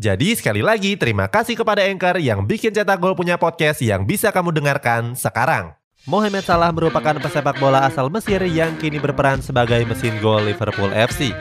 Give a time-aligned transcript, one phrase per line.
[0.00, 4.32] Jadi sekali lagi terima kasih kepada Anchor yang bikin Cetak Gol punya podcast yang bisa
[4.32, 5.76] kamu dengarkan sekarang.
[6.08, 11.36] Mohamed Salah merupakan pesepak bola asal Mesir yang kini berperan sebagai mesin gol Liverpool FC.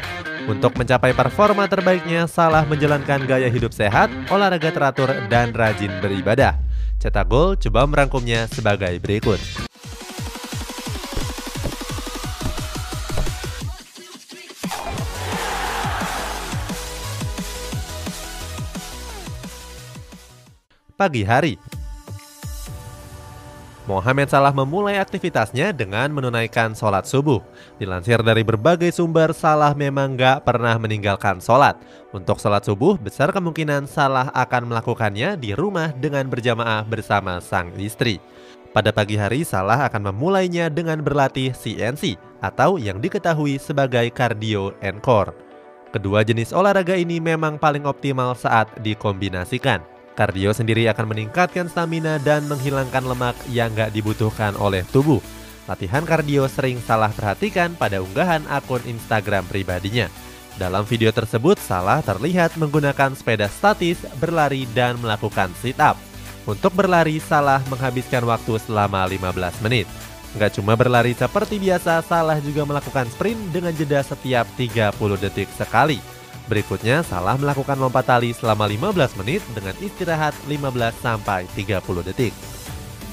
[0.52, 6.60] Untuk mencapai performa terbaiknya, Salah menjalankan gaya hidup sehat, olahraga teratur, dan rajin beribadah.
[7.00, 9.71] Cetak Gol coba merangkumnya sebagai berikut.
[21.02, 21.58] Pagi hari,
[23.90, 27.42] Mohamed Salah memulai aktivitasnya dengan menunaikan sholat subuh.
[27.82, 31.74] Dilansir dari berbagai sumber, Salah memang gak pernah meninggalkan sholat.
[32.14, 38.22] Untuk sholat subuh, besar kemungkinan Salah akan melakukannya di rumah dengan berjamaah bersama sang istri.
[38.70, 42.14] Pada pagi hari, Salah akan memulainya dengan berlatih CNC
[42.46, 45.34] atau yang diketahui sebagai cardio and core.
[45.90, 49.91] Kedua jenis olahraga ini memang paling optimal saat dikombinasikan.
[50.12, 55.24] Kardio sendiri akan meningkatkan stamina dan menghilangkan lemak yang gak dibutuhkan oleh tubuh.
[55.70, 60.12] Latihan kardio sering salah perhatikan pada unggahan akun Instagram pribadinya.
[60.60, 65.96] Dalam video tersebut, Salah terlihat menggunakan sepeda statis, berlari, dan melakukan sit-up.
[66.44, 69.88] Untuk berlari, Salah menghabiskan waktu selama 15 menit.
[70.36, 74.92] Nggak cuma berlari seperti biasa, Salah juga melakukan sprint dengan jeda setiap 30
[75.24, 76.04] detik sekali.
[76.50, 82.34] Berikutnya, Salah melakukan lompat tali selama 15 menit dengan istirahat 15 sampai 30 detik.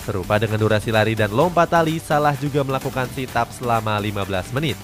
[0.08, 4.80] Serupa dengan durasi lari dan lompat tali, Salah juga melakukan sit up selama 15 menit.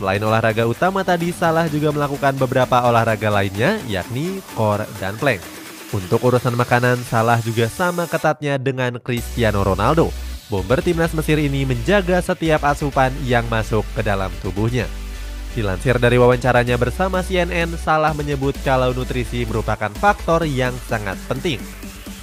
[0.00, 5.44] Selain olahraga utama tadi, Salah juga melakukan beberapa olahraga lainnya, yakni core dan plank.
[5.92, 10.08] Untuk urusan makanan, Salah juga sama ketatnya dengan Cristiano Ronaldo.
[10.48, 14.88] Bomber timnas Mesir ini menjaga setiap asupan yang masuk ke dalam tubuhnya.
[15.52, 21.60] Dilansir dari wawancaranya bersama CNN, Salah menyebut kalau nutrisi merupakan faktor yang sangat penting.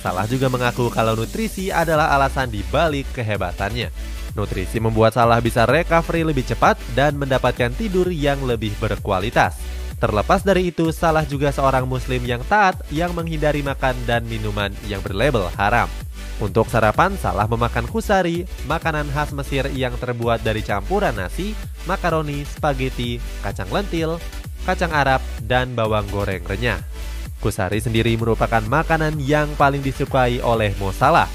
[0.01, 3.93] Salah juga mengaku kalau nutrisi adalah alasan di balik kehebatannya.
[4.33, 9.61] Nutrisi membuat Salah bisa recovery lebih cepat dan mendapatkan tidur yang lebih berkualitas.
[10.01, 15.05] Terlepas dari itu, Salah juga seorang muslim yang taat yang menghindari makan dan minuman yang
[15.05, 15.85] berlabel haram.
[16.39, 21.51] Untuk sarapan, salah memakan kusari, makanan khas Mesir yang terbuat dari campuran nasi,
[21.83, 24.15] makaroni, spaghetti, kacang lentil,
[24.63, 26.79] kacang Arab, dan bawang goreng renyah.
[27.43, 31.27] Kusari sendiri merupakan makanan yang paling disukai oleh Mo Salah.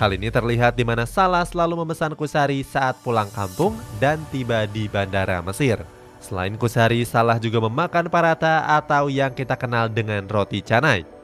[0.00, 4.88] Hal ini terlihat di mana Salah selalu memesan kusari saat pulang kampung dan tiba di
[4.88, 5.84] bandara Mesir.
[6.24, 11.21] Selain kusari, Salah juga memakan parata atau yang kita kenal dengan roti canai.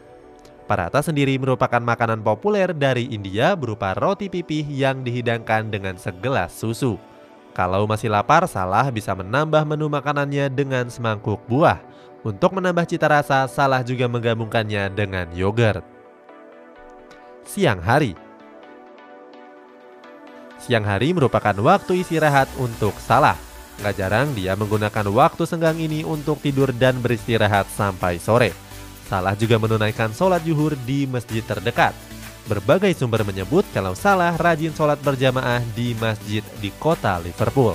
[0.69, 7.01] Parata sendiri merupakan makanan populer dari India berupa roti pipih yang dihidangkan dengan segelas susu.
[7.56, 11.81] Kalau masih lapar, Salah bisa menambah menu makanannya dengan semangkuk buah.
[12.21, 15.81] Untuk menambah cita rasa, Salah juga menggabungkannya dengan yogurt.
[17.49, 18.12] Siang hari
[20.61, 23.41] Siang hari merupakan waktu istirahat untuk Salah.
[23.81, 28.68] Gak jarang dia menggunakan waktu senggang ini untuk tidur dan beristirahat sampai sore.
[29.08, 31.96] Salah juga menunaikan sholat yuhur di masjid terdekat.
[32.44, 37.72] Berbagai sumber menyebut kalau Salah rajin sholat berjamaah di masjid di kota Liverpool.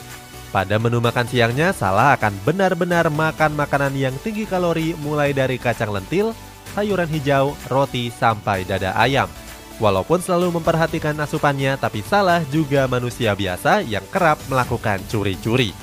[0.54, 5.90] Pada menu makan siangnya, Salah akan benar-benar makan makanan yang tinggi kalori mulai dari kacang
[5.90, 6.38] lentil,
[6.78, 9.26] sayuran hijau, roti, sampai dada ayam.
[9.82, 15.74] Walaupun selalu memperhatikan asupannya, tapi Salah juga manusia biasa yang kerap melakukan curi-curi.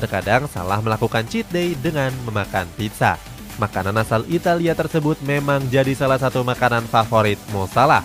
[0.00, 3.20] Terkadang Salah melakukan cheat day dengan memakan pizza.
[3.54, 8.02] Makanan asal Italia tersebut memang jadi salah satu makanan favorit Mo Salah.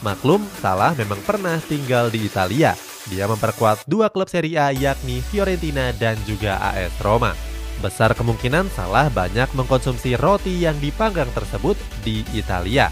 [0.00, 2.72] Maklum, Salah memang pernah tinggal di Italia.
[3.12, 7.36] Dia memperkuat dua klub Serie A yakni Fiorentina dan juga AS Roma.
[7.84, 12.88] Besar kemungkinan Salah banyak mengkonsumsi roti yang dipanggang tersebut di Italia.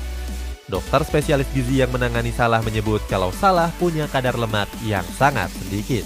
[0.69, 6.05] Dokter spesialis gizi yang menangani Salah menyebut kalau Salah punya kadar lemak yang sangat sedikit.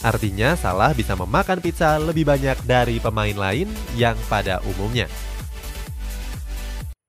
[0.00, 5.04] Artinya Salah bisa memakan pizza lebih banyak dari pemain lain yang pada umumnya.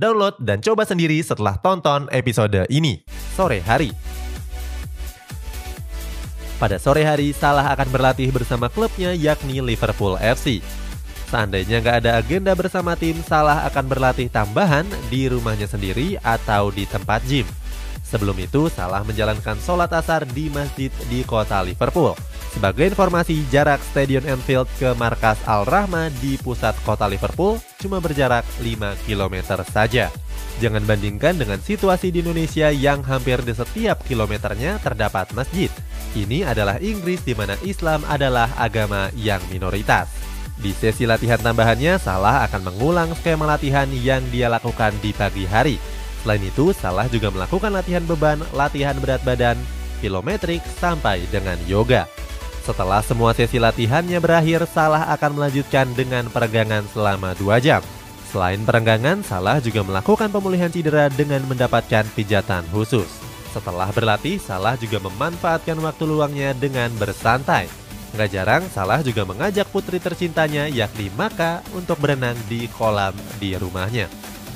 [0.00, 3.04] Download dan coba sendiri setelah tonton episode ini.
[3.36, 3.92] Sore hari.
[6.56, 10.64] Pada sore hari, Salah akan berlatih bersama klubnya yakni Liverpool FC.
[11.28, 16.88] Seandainya nggak ada agenda bersama tim, Salah akan berlatih tambahan di rumahnya sendiri atau di
[16.88, 17.44] tempat gym.
[18.00, 22.16] Sebelum itu, Salah menjalankan sholat asar di masjid di kota Liverpool.
[22.56, 29.08] Sebagai informasi, jarak Stadion Anfield ke markas Al-Rahma di pusat kota Liverpool cuma berjarak 5
[29.08, 30.12] km saja.
[30.60, 35.72] Jangan bandingkan dengan situasi di Indonesia yang hampir di setiap kilometernya terdapat masjid.
[36.12, 40.12] Ini adalah Inggris di mana Islam adalah agama yang minoritas.
[40.60, 45.80] Di sesi latihan tambahannya, Salah akan mengulang skema latihan yang dia lakukan di pagi hari,
[46.20, 49.56] Selain itu, Salah juga melakukan latihan beban, latihan berat badan,
[50.04, 52.04] kilometrik, sampai dengan yoga.
[52.60, 57.80] Setelah semua sesi latihannya berakhir, Salah akan melanjutkan dengan peregangan selama 2 jam.
[58.30, 63.08] Selain perenggangan, Salah juga melakukan pemulihan cedera dengan mendapatkan pijatan khusus.
[63.50, 67.66] Setelah berlatih, Salah juga memanfaatkan waktu luangnya dengan bersantai.
[68.14, 74.06] Nggak jarang, Salah juga mengajak putri tercintanya yakni Maka untuk berenang di kolam di rumahnya.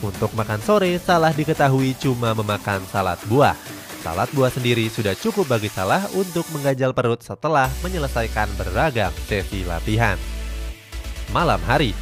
[0.04, 3.56] Untuk makan sore, Salah diketahui cuma memakan salad buah.
[4.04, 10.20] Salad buah sendiri sudah cukup bagi Salah untuk menggajal perut setelah menyelesaikan beragam sesi latihan.
[11.32, 11.96] Malam hari,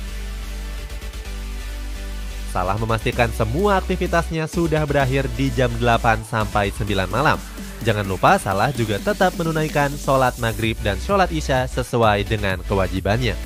[2.51, 7.39] Salah memastikan semua aktivitasnya sudah berakhir di jam 8 sampai 9 malam.
[7.87, 13.39] Jangan lupa Salah juga tetap menunaikan sholat maghrib dan sholat isya sesuai dengan kewajibannya.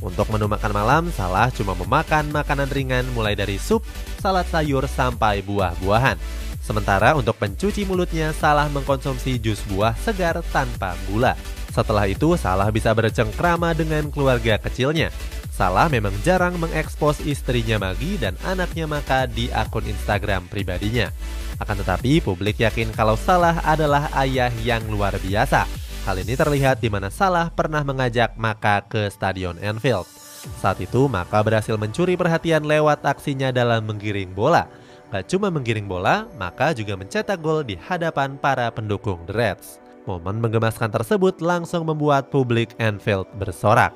[0.00, 3.84] Untuk menu makan malam, Salah cuma memakan makanan ringan mulai dari sup,
[4.16, 6.47] salad sayur, sampai buah-buahan.
[6.68, 11.32] Sementara untuk pencuci mulutnya, Salah mengkonsumsi jus buah segar tanpa gula.
[11.72, 15.08] Setelah itu, Salah bisa bercengkrama dengan keluarga kecilnya.
[15.48, 21.08] Salah memang jarang mengekspos istrinya Magi dan anaknya Maka di akun Instagram pribadinya.
[21.56, 25.64] Akan tetapi, publik yakin kalau Salah adalah ayah yang luar biasa
[26.08, 30.08] Hal ini terlihat di mana Salah pernah mengajak Maka ke Stadion Anfield.
[30.56, 34.68] Saat itu Maka berhasil mencuri perhatian lewat aksinya dalam menggiring bola.
[35.08, 39.80] Gak cuma menggiring bola, Maka juga mencetak gol di hadapan para pendukung The Reds.
[40.04, 43.92] Momen menggemaskan tersebut langsung membuat publik Anfield bersorak.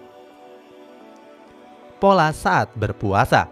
[1.96, 3.46] Pola saat berpuasa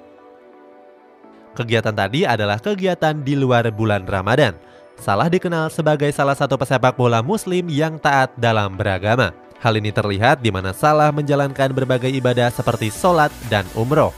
[1.54, 4.56] Kegiatan tadi adalah kegiatan di luar bulan Ramadan–
[5.00, 9.32] Salah dikenal sebagai salah satu pesepak bola muslim yang taat dalam beragama.
[9.56, 14.12] Hal ini terlihat di mana Salah menjalankan berbagai ibadah seperti sholat dan umroh.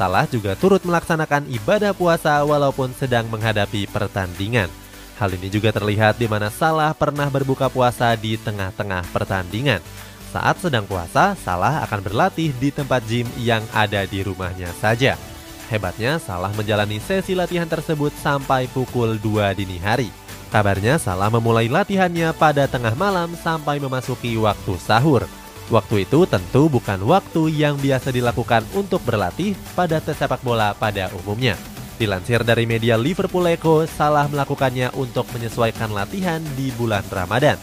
[0.00, 4.72] Salah juga turut melaksanakan ibadah puasa walaupun sedang menghadapi pertandingan.
[5.20, 9.84] Hal ini juga terlihat di mana Salah pernah berbuka puasa di tengah-tengah pertandingan.
[10.32, 15.20] Saat sedang puasa, Salah akan berlatih di tempat gym yang ada di rumahnya saja.
[15.68, 20.08] Hebatnya, Salah menjalani sesi latihan tersebut sampai pukul 2 dini hari.
[20.48, 25.28] Kabarnya Salah memulai latihannya pada tengah malam sampai memasuki waktu sahur.
[25.70, 31.54] Waktu itu tentu bukan waktu yang biasa dilakukan untuk berlatih pada sepak bola pada umumnya.
[31.94, 37.54] Dilansir dari media Liverpool Echo, Salah melakukannya untuk menyesuaikan latihan di bulan Ramadan.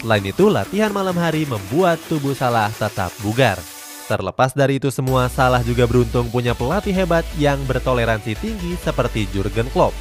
[0.00, 3.60] Selain itu, latihan malam hari membuat tubuh Salah tetap bugar.
[4.08, 9.68] Terlepas dari itu semua, Salah juga beruntung punya pelatih hebat yang bertoleransi tinggi seperti Jurgen
[9.74, 9.92] Klopp.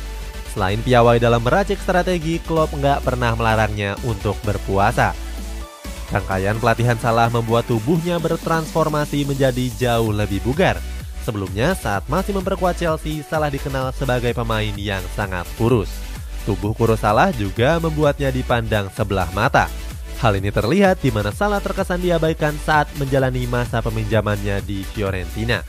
[0.56, 5.31] Selain piawai dalam meracik strategi, Klopp nggak pernah melarangnya untuk berpuasa.
[6.12, 10.75] Rangkaian pelatihan Salah membuat tubuhnya bertransformasi menjadi jauh lebih bugar.
[11.24, 15.88] Sebelumnya, saat masih memperkuat Chelsea, Salah dikenal sebagai pemain yang sangat kurus.
[16.44, 19.72] Tubuh kurus Salah juga membuatnya dipandang sebelah mata.
[20.20, 25.63] Hal ini terlihat di mana Salah terkesan diabaikan saat menjalani masa peminjamannya di Fiorentina.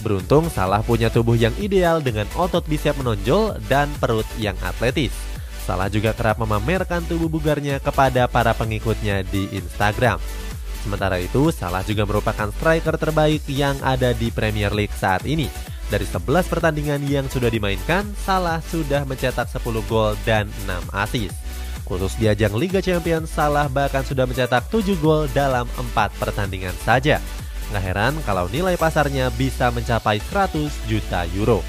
[0.00, 5.33] Beruntung Salah punya tubuh yang ideal dengan otot bisep menonjol dan perut yang atletis.
[5.64, 10.20] Salah juga kerap memamerkan tubuh bugarnya kepada para pengikutnya di Instagram.
[10.84, 15.48] Sementara itu, Salah juga merupakan striker terbaik yang ada di Premier League saat ini.
[15.88, 21.32] Dari 11 pertandingan yang sudah dimainkan, Salah sudah mencetak 10 gol dan 6 assist.
[21.88, 27.24] Khusus di ajang Liga Champions, Salah bahkan sudah mencetak 7 gol dalam 4 pertandingan saja.
[27.72, 31.64] Nggak heran kalau nilai pasarnya bisa mencapai 100 juta euro.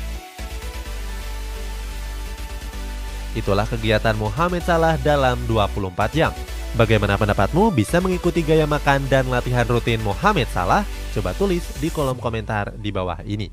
[3.35, 6.31] Itulah kegiatan Mohamed Salah dalam 24 jam.
[6.75, 10.87] Bagaimana pendapatmu bisa mengikuti gaya makan dan latihan rutin Mohamed Salah?
[11.11, 13.51] Coba tulis di kolom komentar di bawah ini.